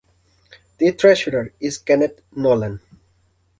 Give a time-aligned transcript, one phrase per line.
[0.79, 2.79] The Treasurer is Kenneth Nolan.